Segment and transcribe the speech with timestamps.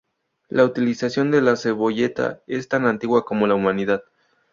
[0.49, 4.03] La utilización de la cebolleta es tan antigua como la humanidad.